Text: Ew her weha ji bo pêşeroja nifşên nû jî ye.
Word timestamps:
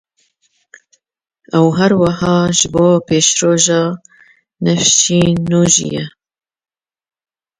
Ew 1.57 1.67
her 1.77 1.91
weha 2.01 2.33
ji 2.57 2.67
bo 2.73 2.85
pêşeroja 3.07 3.81
nifşên 4.63 5.31
nû 5.49 5.61
jî 5.73 5.87
ye. 5.93 6.05